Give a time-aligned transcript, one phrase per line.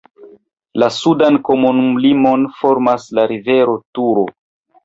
[0.83, 4.29] La sudan komunumlimon formas la rivero Turo.